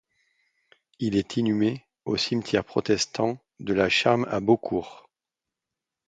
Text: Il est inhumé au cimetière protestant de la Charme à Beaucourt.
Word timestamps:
Il 0.97 1.15
est 1.15 1.37
inhumé 1.37 1.85
au 2.05 2.17
cimetière 2.17 2.65
protestant 2.65 3.37
de 3.59 3.75
la 3.75 3.87
Charme 3.87 4.25
à 4.31 4.39
Beaucourt. 4.39 5.07